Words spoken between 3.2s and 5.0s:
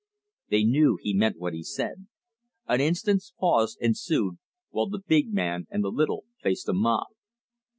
pause ensued, while